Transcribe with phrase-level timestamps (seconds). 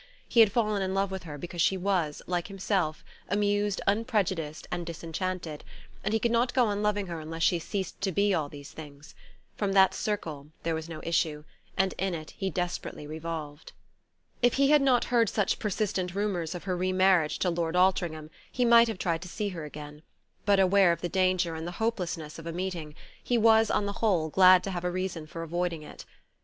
[0.27, 4.83] He had fallen in love with her because she was, like himself, amused, unprejudiced and
[4.83, 5.63] disenchanted;
[6.03, 8.71] and he could not go on loving her unless she ceased to be all these
[8.71, 9.13] things.
[9.55, 11.43] From that circle there was no issue,
[11.77, 13.73] and in it he desperately revolved.
[14.41, 18.31] If he had not heard such persistent rumours of her re marriage to Lord Altringham
[18.51, 20.01] he might have tried to see her again;
[20.47, 23.91] but, aware of the danger and the hopelessness of a meeting, he was, on the
[24.01, 26.05] whole, glad to have a reason for avoiding it.